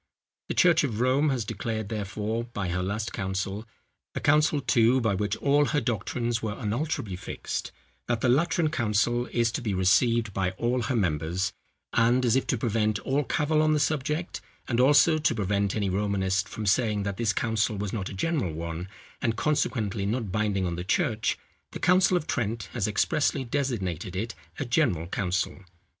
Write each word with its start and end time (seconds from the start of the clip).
The 0.49 0.55
church 0.55 0.83
of 0.83 0.99
Rome 0.99 1.29
has 1.29 1.45
declared, 1.45 1.89
therefore, 1.89 2.45
by 2.45 2.69
her 2.69 2.81
last 2.81 3.13
council,—a 3.13 4.19
council, 4.21 4.59
too, 4.59 4.99
by 4.99 5.13
which 5.13 5.35
all 5.37 5.65
her 5.65 5.79
doctrines 5.79 6.41
were 6.41 6.57
unalterably 6.57 7.15
fixed,—that 7.15 8.19
the 8.19 8.27
Lateran 8.27 8.71
council 8.71 9.27
is 9.31 9.51
to 9.51 9.61
be 9.61 9.75
received 9.75 10.33
by 10.33 10.53
all 10.57 10.81
her 10.81 10.95
members; 10.95 11.53
and, 11.93 12.25
as 12.25 12.35
if 12.35 12.47
to 12.47 12.57
prevent 12.57 12.97
all 13.01 13.23
cavil 13.23 13.61
on 13.61 13.73
the 13.73 13.79
subject, 13.79 14.41
and 14.67 14.79
also 14.79 15.19
to 15.19 15.35
prevent 15.35 15.75
any 15.75 15.87
Romanist 15.87 16.49
from 16.49 16.65
saying 16.65 17.03
that 17.03 17.17
this 17.17 17.31
council 17.31 17.77
was 17.77 17.93
not 17.93 18.09
a 18.09 18.13
general 18.15 18.53
one, 18.53 18.89
and 19.21 19.35
consequently 19.37 20.07
not 20.07 20.31
binding 20.31 20.65
on 20.65 20.77
the 20.77 20.83
church, 20.83 21.37
the 21.73 21.79
council 21.79 22.17
of 22.17 22.25
Trent 22.25 22.69
has 22.73 22.87
expressly 22.87 23.43
designated 23.43 24.15
it 24.15 24.33
a 24.57 24.65
general 24.65 25.05
council. 25.05 25.59